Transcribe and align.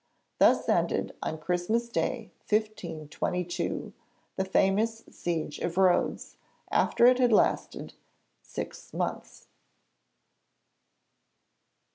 Thus 0.39 0.67
ended 0.67 1.15
on 1.21 1.37
Christmas 1.37 1.87
Day 1.87 2.31
1522 2.49 3.93
the 4.35 4.43
famous 4.43 5.03
Siege 5.11 5.59
of 5.59 5.77
Rhodes, 5.77 6.37
after 6.71 7.05
it 7.05 7.19
had 7.19 7.31
lasted 7.31 7.93
six 8.41 8.95
months. 8.95 9.47